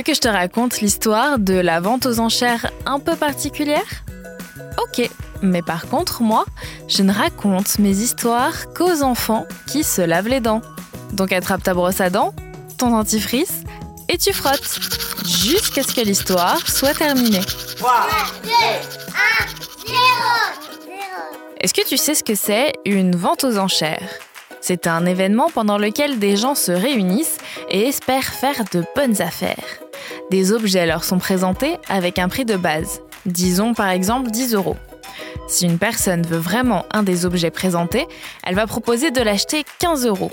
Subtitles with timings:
[0.00, 4.02] Veux que je te raconte l'histoire de la vente aux enchères un peu particulière?
[4.82, 5.10] Ok,
[5.42, 6.46] mais par contre, moi,
[6.88, 10.62] je ne raconte mes histoires qu'aux enfants qui se lavent les dents.
[11.12, 12.34] Donc attrape ta brosse à dents,
[12.78, 13.60] ton dentifrice,
[14.08, 14.80] et tu frottes,
[15.26, 17.44] jusqu'à ce que l'histoire soit terminée.
[17.76, 17.92] 3,
[18.42, 18.52] 2, 1,
[19.86, 19.96] 0
[21.60, 24.08] Est-ce que tu sais ce que c'est une vente aux enchères?
[24.62, 27.36] C'est un événement pendant lequel des gens se réunissent
[27.68, 29.80] et espèrent faire de bonnes affaires.
[30.30, 34.76] Des objets leur sont présentés avec un prix de base, disons par exemple 10 euros.
[35.48, 38.06] Si une personne veut vraiment un des objets présentés,
[38.44, 40.30] elle va proposer de l'acheter 15 euros.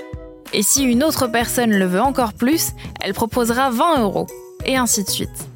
[0.54, 2.70] Et si une autre personne le veut encore plus,
[3.02, 4.28] elle proposera 20 euros.
[4.66, 5.48] Et ainsi de suite.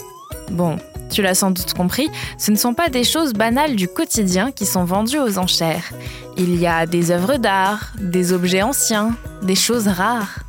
[0.49, 0.77] Bon,
[1.11, 4.65] tu l'as sans doute compris, ce ne sont pas des choses banales du quotidien qui
[4.65, 5.91] sont vendues aux enchères.
[6.37, 10.39] Il y a des œuvres d'art, des objets anciens, des choses rares.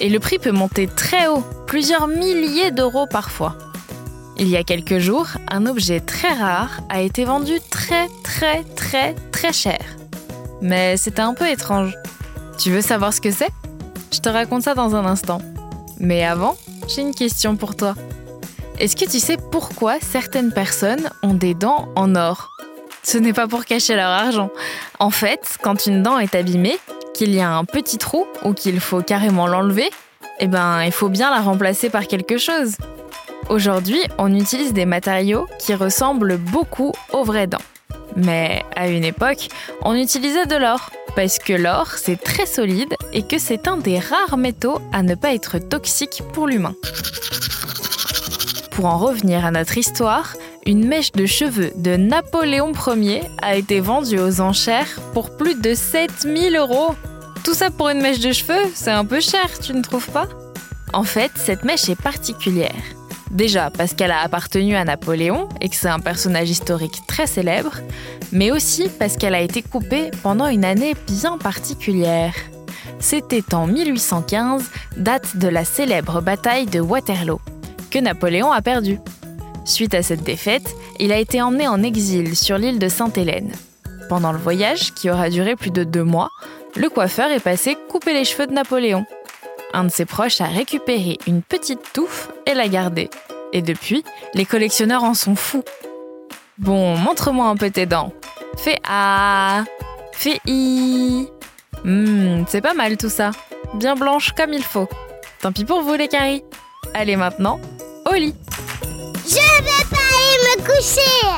[0.00, 3.56] Et le prix peut monter très haut, plusieurs milliers d'euros parfois.
[4.36, 9.14] Il y a quelques jours, un objet très rare a été vendu très très très
[9.32, 9.80] très cher.
[10.62, 11.96] Mais c'était un peu étrange.
[12.58, 13.50] Tu veux savoir ce que c'est?
[14.12, 15.40] Je te raconte ça dans un instant.
[15.98, 17.94] Mais avant, j'ai une question pour toi.
[18.78, 22.50] Est-ce que tu sais pourquoi certaines personnes ont des dents en or?
[23.02, 24.50] Ce n'est pas pour cacher leur argent.
[25.00, 26.78] En fait, quand une dent est abîmée,
[27.18, 29.90] qu'il y a un petit trou ou qu'il faut carrément l'enlever,
[30.38, 32.76] eh ben, il faut bien la remplacer par quelque chose.
[33.50, 37.58] Aujourd'hui, on utilise des matériaux qui ressemblent beaucoup aux vraies dents.
[38.14, 39.48] Mais à une époque,
[39.82, 43.98] on utilisait de l'or, parce que l'or, c'est très solide et que c'est un des
[43.98, 46.76] rares métaux à ne pas être toxique pour l'humain.
[48.70, 50.34] Pour en revenir à notre histoire,
[50.66, 55.74] une mèche de cheveux de Napoléon Ier a été vendue aux enchères pour plus de
[55.74, 56.94] 7000 euros.
[57.48, 60.28] Tout ça pour une mèche de cheveux, c'est un peu cher, tu ne trouves pas?
[60.92, 62.82] En fait, cette mèche est particulière.
[63.30, 67.76] Déjà parce qu'elle a appartenu à Napoléon et que c'est un personnage historique très célèbre,
[68.32, 72.34] mais aussi parce qu'elle a été coupée pendant une année bien particulière.
[73.00, 74.64] C'était en 1815,
[74.98, 77.40] date de la célèbre bataille de Waterloo
[77.90, 78.98] que Napoléon a perdu.
[79.64, 83.52] Suite à cette défaite, il a été emmené en exil sur l'île de Sainte-Hélène.
[84.10, 86.30] Pendant le voyage, qui aura duré plus de deux mois,
[86.76, 89.06] le coiffeur est passé couper les cheveux de Napoléon.
[89.72, 93.10] Un de ses proches a récupéré une petite touffe et l'a gardée.
[93.52, 95.64] Et depuis, les collectionneurs en sont fous.
[96.58, 98.12] Bon, montre-moi un peu tes dents.
[98.56, 99.64] Fais A.
[100.12, 101.28] Fais I.
[101.84, 103.30] Hmm, c'est pas mal tout ça.
[103.74, 104.88] Bien blanche comme il faut.
[105.40, 106.42] Tant pis pour vous les caries.
[106.94, 107.60] Allez maintenant,
[108.10, 108.34] au lit.
[109.26, 111.37] Je vais pas aller me coucher.